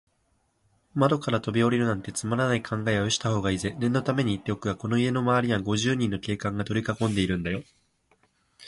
[0.95, 3.75] 窓からとびおりるなんて、つまらない考えはよしたほうがいいぜ。
[3.79, 7.61] 念のためにいっておくがね、この家のまわりは、五十人の警官がとりかこんでいるんだよ。